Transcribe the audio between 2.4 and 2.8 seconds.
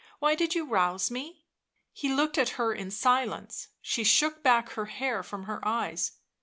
her